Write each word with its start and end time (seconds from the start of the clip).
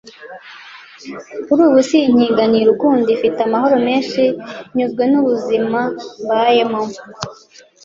Kuri 1.45 1.61
ubu 1.67 1.79
sinkiganyira 1.89 2.69
ukundi, 2.75 3.09
mfite 3.17 3.39
amahoro 3.47 3.75
menshi 3.87 4.21
nyuzwe 4.75 5.03
n’ubuzima 5.11 5.81
mbayemo 6.23 6.81